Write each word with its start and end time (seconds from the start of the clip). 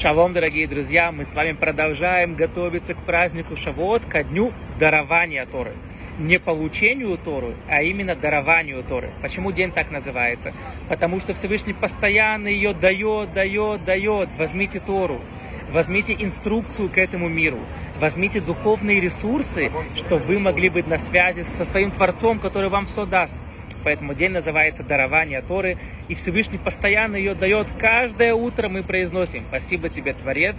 Шалом, 0.00 0.32
дорогие 0.32 0.66
друзья! 0.66 1.12
Мы 1.12 1.26
с 1.26 1.34
вами 1.34 1.52
продолжаем 1.52 2.34
готовиться 2.34 2.94
к 2.94 3.04
празднику 3.04 3.54
Шавуот, 3.54 4.02
ко 4.06 4.24
дню 4.24 4.50
дарования 4.78 5.44
Торы. 5.44 5.74
Не 6.18 6.38
получению 6.38 7.18
Торы, 7.18 7.54
а 7.68 7.82
именно 7.82 8.16
дарованию 8.16 8.82
Торы. 8.82 9.10
Почему 9.20 9.52
день 9.52 9.72
так 9.72 9.90
называется? 9.90 10.54
Потому 10.88 11.20
что 11.20 11.34
Всевышний 11.34 11.74
постоянно 11.74 12.48
ее 12.48 12.72
дает, 12.72 13.34
дает, 13.34 13.84
дает. 13.84 14.30
Возьмите 14.38 14.80
Тору, 14.80 15.20
возьмите 15.70 16.14
инструкцию 16.14 16.88
к 16.88 16.96
этому 16.96 17.28
миру, 17.28 17.58
возьмите 17.98 18.40
духовные 18.40 19.00
ресурсы, 19.00 19.70
чтобы 19.96 20.24
вы 20.24 20.38
могли 20.38 20.70
быть 20.70 20.86
на 20.86 20.96
связи 20.96 21.42
со 21.42 21.66
своим 21.66 21.90
Творцом, 21.90 22.38
который 22.38 22.70
вам 22.70 22.86
все 22.86 23.04
даст. 23.04 23.36
Поэтому 23.84 24.14
день 24.14 24.32
называется 24.32 24.82
дарование 24.82 25.42
Торы, 25.42 25.78
и 26.08 26.14
Всевышний 26.14 26.58
постоянно 26.58 27.16
ее 27.16 27.34
дает. 27.34 27.66
Каждое 27.78 28.34
утро 28.34 28.68
мы 28.68 28.82
произносим 28.82 29.44
«Спасибо 29.48 29.88
тебе, 29.88 30.12
Творец, 30.12 30.56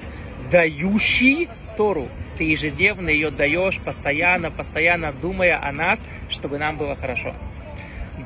дающий 0.52 1.50
Тору». 1.78 2.08
Ты 2.38 2.46
ежедневно 2.46 3.10
ее 3.10 3.30
даешь, 3.30 3.80
постоянно, 3.80 4.50
постоянно 4.50 5.12
думая 5.14 5.60
о 5.62 5.72
нас, 5.72 6.04
чтобы 6.30 6.58
нам 6.58 6.78
было 6.78 6.96
хорошо. 6.96 7.34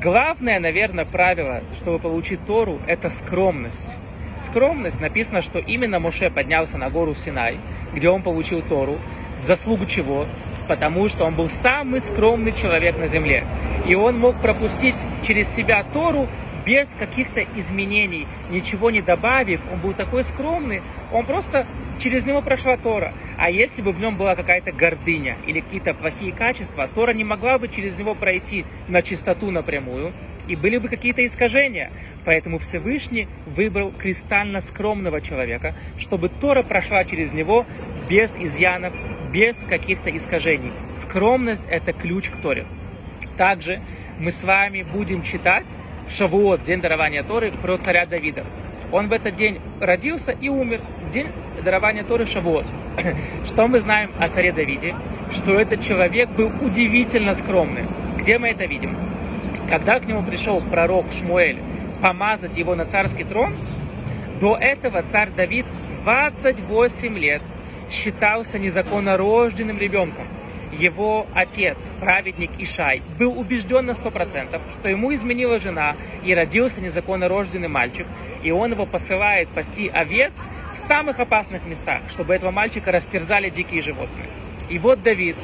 Главное, 0.01 0.59
наверное, 0.59 1.05
правило, 1.05 1.63
чтобы 1.77 1.99
получить 1.99 2.45
Тору, 2.45 2.79
это 2.87 3.09
скромность. 3.09 3.95
Скромность 4.45 4.99
написано, 4.99 5.41
что 5.41 5.59
именно 5.59 5.99
Моше 5.99 6.29
поднялся 6.29 6.77
на 6.77 6.89
гору 6.89 7.15
Синай, 7.15 7.57
где 7.93 8.09
он 8.09 8.21
получил 8.21 8.61
Тору, 8.61 8.99
в 9.41 9.43
заслугу 9.43 9.85
чего? 9.85 10.27
Потому 10.67 11.07
что 11.09 11.25
он 11.25 11.35
был 11.35 11.49
самый 11.49 12.01
скромный 12.01 12.53
человек 12.53 12.97
на 12.97 13.07
земле. 13.07 13.45
И 13.87 13.95
он 13.95 14.17
мог 14.17 14.35
пропустить 14.41 14.95
через 15.25 15.47
себя 15.55 15.83
Тору 15.93 16.27
без 16.65 16.87
каких-то 16.97 17.45
изменений, 17.55 18.27
ничего 18.49 18.89
не 18.89 19.01
добавив. 19.01 19.61
Он 19.71 19.79
был 19.79 19.93
такой 19.93 20.23
скромный, 20.23 20.81
он 21.11 21.25
просто 21.25 21.67
через 21.99 22.25
него 22.25 22.41
прошла 22.41 22.77
Тора. 22.77 23.13
А 23.37 23.49
если 23.49 23.81
бы 23.81 23.91
в 23.91 23.99
нем 23.99 24.17
была 24.17 24.35
какая-то 24.35 24.71
гордыня 24.71 25.37
или 25.45 25.59
какие-то 25.59 25.93
плохие 25.93 26.31
качества, 26.31 26.87
Тора 26.87 27.13
не 27.13 27.23
могла 27.23 27.59
бы 27.59 27.67
через 27.67 27.97
него 27.97 28.15
пройти 28.15 28.65
на 28.87 29.01
чистоту 29.01 29.51
напрямую, 29.51 30.13
и 30.47 30.55
были 30.55 30.77
бы 30.77 30.89
какие-то 30.89 31.25
искажения. 31.25 31.91
Поэтому 32.23 32.59
Всевышний 32.59 33.27
выбрал 33.45 33.91
кристально 33.91 34.61
скромного 34.61 35.21
человека, 35.21 35.75
чтобы 35.97 36.29
Тора 36.29 36.63
прошла 36.63 37.03
через 37.05 37.31
него 37.33 37.65
без 38.09 38.35
изъянов, 38.35 38.93
без 39.35 39.57
каких-то 39.67 40.15
искажений. 40.15 40.71
Скромность– 40.93 41.65
это 41.69 41.91
ключ 41.91 42.29
к 42.29 42.37
Торе. 42.37 42.65
Также 43.35 43.81
мы 44.17 44.31
с 44.31 44.41
вами 44.45 44.83
будем 44.83 45.23
читать 45.23 45.65
в 46.07 46.11
Шавуот, 46.11 46.63
день 46.63 46.79
дарования 46.79 47.21
Торы, 47.21 47.51
про 47.51 47.77
царя 47.77 48.05
Давида. 48.05 48.45
Он 48.93 49.09
в 49.09 49.11
этот 49.11 49.35
день 49.35 49.59
родился 49.81 50.31
и 50.31 50.47
умер, 50.47 50.79
в 51.05 51.11
день 51.11 51.27
дарования 51.61 52.05
Торы 52.05 52.25
Шавуот. 52.25 52.65
Что 53.45 53.67
мы 53.67 53.81
знаем 53.81 54.11
о 54.17 54.29
царе 54.29 54.53
Давиде? 54.53 54.95
Что 55.33 55.59
этот 55.59 55.83
человек 55.83 56.29
был 56.29 56.53
удивительно 56.61 57.33
скромный. 57.33 57.83
Где 58.17 58.39
мы 58.39 58.51
это 58.51 58.63
видим? 58.63 58.95
Когда 59.67 59.99
к 59.99 60.05
нему 60.05 60.23
пришел 60.23 60.61
пророк 60.61 61.07
Шмуэль 61.11 61.59
помазать 62.01 62.55
его 62.55 62.73
на 62.73 62.85
царский 62.85 63.25
трон, 63.25 63.53
до 64.39 64.55
этого 64.55 65.03
царь 65.03 65.31
Давид 65.31 65.65
28 66.05 67.17
лет 67.17 67.41
считался 67.89 68.59
незаконнорожденным 68.59 69.77
ребенком 69.77 70.27
его 70.79 71.25
отец, 71.33 71.77
праведник 71.99 72.51
Ишай, 72.59 73.01
был 73.17 73.37
убежден 73.37 73.85
на 73.85 73.91
100%, 73.91 74.59
что 74.73 74.89
ему 74.89 75.13
изменила 75.13 75.59
жена 75.59 75.95
и 76.23 76.33
родился 76.33 76.81
незаконно 76.81 77.27
рожденный 77.27 77.67
мальчик, 77.67 78.05
и 78.43 78.51
он 78.51 78.71
его 78.71 78.85
посылает 78.85 79.49
пасти 79.49 79.87
овец 79.87 80.33
в 80.73 80.77
самых 80.77 81.19
опасных 81.19 81.65
местах, 81.65 82.01
чтобы 82.09 82.33
этого 82.33 82.51
мальчика 82.51 82.91
растерзали 82.91 83.49
дикие 83.49 83.81
животные. 83.81 84.27
И 84.69 84.79
вот 84.79 85.01
Давид 85.03 85.35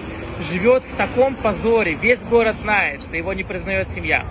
живет 0.51 0.83
в 0.83 0.95
таком 0.95 1.35
позоре, 1.35 1.93
весь 1.93 2.21
город 2.21 2.55
знает, 2.61 3.01
что 3.01 3.15
его 3.15 3.33
не 3.33 3.43
признает 3.43 3.89
семья. 3.91 4.25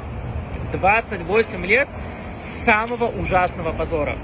28 0.73 1.67
лет 1.67 1.89
самого 2.65 3.07
ужасного 3.07 3.73
позора. 3.73 4.19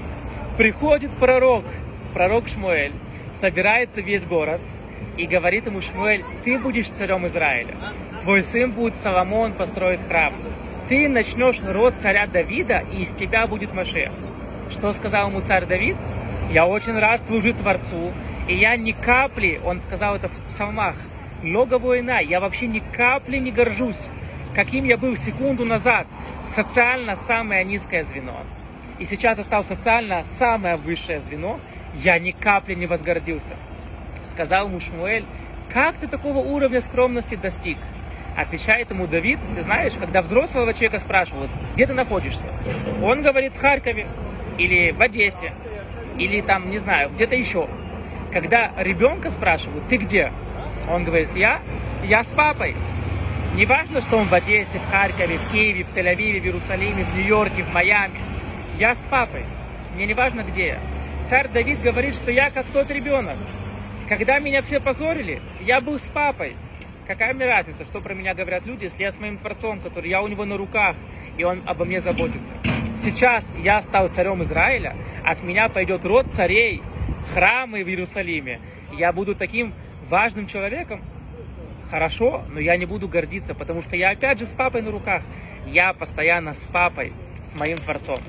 Приходит 0.57 1.11
пророк, 1.11 1.65
пророк 2.13 2.47
Шмуэль, 2.47 2.93
собирается 3.33 4.01
весь 4.01 4.25
город– 4.25 4.61
и 5.17 5.25
говорит 5.25 5.65
ему 5.65 5.81
Шмуэль, 5.81 6.23
ты 6.43 6.59
будешь 6.59 6.89
царем 6.89 7.25
Израиля. 7.27 7.75
Твой 8.21 8.43
сын 8.43 8.71
будет 8.71 8.95
Соломон, 8.95 9.53
построит 9.53 9.99
храм. 10.07 10.33
Ты 10.87 11.09
начнешь 11.09 11.59
род 11.61 11.95
царя 11.97 12.27
Давида, 12.27 12.85
и 12.91 13.01
из 13.01 13.11
тебя 13.11 13.47
будет 13.47 13.73
Машех. 13.73 14.11
Что 14.69 14.91
сказал 14.93 15.29
ему 15.29 15.41
царь 15.41 15.65
Давид? 15.65 15.97
Я 16.51 16.65
очень 16.67 16.97
рад 16.97 17.21
служить 17.23 17.57
Творцу, 17.57 18.13
и 18.47 18.55
я 18.55 18.77
ни 18.77 18.91
капли, 18.91 19.59
он 19.65 19.81
сказал 19.81 20.15
это 20.15 20.29
в 20.29 20.41
псалмах, 20.43 20.95
много 21.41 21.77
война, 21.77 22.19
я 22.19 22.39
вообще 22.39 22.67
ни 22.67 22.79
капли 22.79 23.37
не 23.37 23.51
горжусь, 23.51 24.07
каким 24.55 24.85
я 24.85 24.97
был 24.97 25.17
секунду 25.17 25.65
назад, 25.65 26.07
социально 26.45 27.15
самое 27.15 27.65
низкое 27.65 28.03
звено. 28.03 28.43
И 28.97 29.05
сейчас 29.05 29.37
я 29.37 29.43
стал 29.43 29.63
социально 29.63 30.23
самое 30.23 30.77
высшее 30.77 31.19
звено, 31.19 31.59
я 32.03 32.19
ни 32.19 32.31
капли 32.31 32.75
не 32.75 32.87
возгордился 32.87 33.53
сказал 34.37 34.67
ему 34.67 34.79
Шмуэль, 34.79 35.25
как 35.73 35.95
ты 35.95 36.07
такого 36.07 36.37
уровня 36.37 36.79
скромности 36.81 37.33
достиг? 37.33 37.79
Отвечает 38.35 38.91
ему 38.91 39.07
Давид, 39.07 39.39
ты 39.55 39.61
знаешь, 39.61 39.93
когда 39.99 40.21
взрослого 40.21 40.71
человека 40.73 40.99
спрашивают, 40.99 41.49
где 41.73 41.87
ты 41.87 41.93
находишься? 41.93 42.51
Он 43.01 43.23
говорит 43.23 43.53
в 43.53 43.59
Харькове, 43.59 44.05
или 44.59 44.91
в 44.91 45.01
Одессе, 45.01 45.53
или 46.19 46.41
там, 46.41 46.69
не 46.69 46.77
знаю, 46.77 47.09
где-то 47.09 47.35
еще. 47.35 47.67
Когда 48.31 48.71
ребенка 48.77 49.31
спрашивают, 49.31 49.87
ты 49.87 49.97
где? 49.97 50.31
Он 50.87 51.03
говорит, 51.03 51.29
я, 51.35 51.61
я 52.03 52.23
с 52.23 52.27
папой. 52.27 52.75
Не 53.55 53.65
важно, 53.65 54.01
что 54.01 54.17
он 54.17 54.27
в 54.27 54.33
Одессе, 54.35 54.77
в 54.77 54.91
Харькове, 54.91 55.39
в 55.39 55.51
Киеве, 55.51 55.83
в 55.83 55.95
Тель-Авиве, 55.95 56.41
в 56.41 56.45
Иерусалиме, 56.45 57.05
в 57.05 57.15
Нью-Йорке, 57.15 57.63
в 57.63 57.73
Майами. 57.73 58.19
Я 58.77 58.93
с 58.93 59.03
папой. 59.09 59.45
Мне 59.95 60.05
не 60.05 60.13
важно 60.13 60.41
где 60.41 60.67
я. 60.67 60.79
Царь 61.29 61.49
Давид 61.49 61.81
говорит, 61.81 62.15
что 62.15 62.31
я 62.31 62.49
как 62.51 62.65
тот 62.67 62.89
ребенок. 62.89 63.35
Когда 64.07 64.39
меня 64.39 64.61
все 64.61 64.79
позорили, 64.79 65.41
я 65.59 65.81
был 65.81 65.99
с 65.99 66.09
папой. 66.09 66.55
Какая 67.05 67.33
мне 67.33 67.45
разница, 67.45 67.83
что 67.83 67.99
про 67.99 68.13
меня 68.13 68.33
говорят 68.33 68.65
люди, 68.65 68.85
если 68.85 69.03
я 69.03 69.11
с 69.11 69.19
моим 69.19 69.37
Творцом, 69.37 69.81
который 69.81 70.09
я 70.09 70.21
у 70.21 70.29
него 70.29 70.45
на 70.45 70.55
руках, 70.55 70.95
и 71.37 71.43
он 71.43 71.63
обо 71.65 71.83
мне 71.83 71.99
заботится. 71.99 72.53
Сейчас 73.03 73.51
я 73.61 73.81
стал 73.81 74.07
царем 74.07 74.41
Израиля, 74.43 74.95
от 75.25 75.43
меня 75.43 75.67
пойдет 75.67 76.05
род 76.05 76.27
царей, 76.31 76.81
храмы 77.33 77.83
в 77.83 77.89
Иерусалиме. 77.89 78.61
Я 78.93 79.11
буду 79.11 79.35
таким 79.35 79.73
важным 80.07 80.47
человеком. 80.47 81.01
Хорошо, 81.89 82.45
но 82.53 82.61
я 82.61 82.77
не 82.77 82.85
буду 82.85 83.09
гордиться, 83.09 83.53
потому 83.53 83.81
что 83.81 83.97
я 83.97 84.11
опять 84.11 84.39
же 84.39 84.45
с 84.45 84.53
папой 84.53 84.81
на 84.81 84.91
руках. 84.91 85.23
Я 85.65 85.91
постоянно 85.91 86.53
с 86.53 86.65
папой, 86.67 87.11
с 87.43 87.53
моим 87.53 87.77
Творцом. 87.77 88.19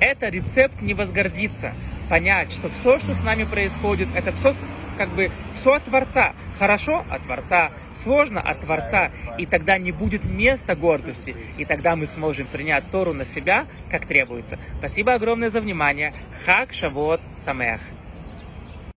Это 0.00 0.28
рецепт 0.28 0.82
не 0.82 0.94
возгордиться. 0.94 1.72
Понять, 2.08 2.52
что 2.52 2.68
все, 2.70 2.98
что 2.98 3.12
с 3.14 3.22
нами 3.22 3.44
происходит, 3.44 4.08
это 4.14 4.32
все 4.32 4.54
как 4.96 5.10
бы 5.10 5.30
все 5.54 5.74
от 5.74 5.84
Творца. 5.84 6.34
Хорошо 6.58 7.04
от 7.08 7.22
Творца, 7.22 7.70
сложно 7.94 8.40
от 8.40 8.60
Творца. 8.60 9.10
И 9.38 9.46
тогда 9.46 9.78
не 9.78 9.92
будет 9.92 10.24
места 10.24 10.74
гордости. 10.74 11.36
И 11.56 11.64
тогда 11.64 11.96
мы 11.96 12.06
сможем 12.06 12.46
принять 12.46 12.90
Тору 12.90 13.12
на 13.14 13.24
себя, 13.24 13.66
как 13.90 14.06
требуется. 14.06 14.58
Спасибо 14.78 15.14
огромное 15.14 15.50
за 15.50 15.60
внимание. 15.60 16.14
Хак 16.44 16.72
Шавот 16.72 17.20
Самех. 17.36 17.80